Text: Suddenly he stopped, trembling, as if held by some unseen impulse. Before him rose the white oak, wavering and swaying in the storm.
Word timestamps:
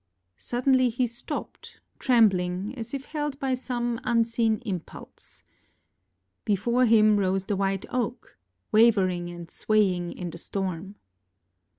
Suddenly 0.39 0.89
he 0.89 1.05
stopped, 1.05 1.79
trembling, 1.99 2.73
as 2.75 2.91
if 2.95 3.05
held 3.05 3.37
by 3.39 3.53
some 3.53 4.01
unseen 4.03 4.59
impulse. 4.65 5.43
Before 6.43 6.85
him 6.87 7.17
rose 7.19 7.45
the 7.45 7.55
white 7.55 7.85
oak, 7.91 8.35
wavering 8.71 9.29
and 9.29 9.51
swaying 9.51 10.13
in 10.13 10.31
the 10.31 10.39
storm. 10.39 10.95